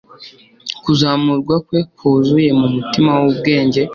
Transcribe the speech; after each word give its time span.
kuzamurwa 0.83 1.55
kwe 1.67 1.79
kwuzuye 1.95 2.49
mumutima 2.59 3.11
wubwenge 3.21 3.81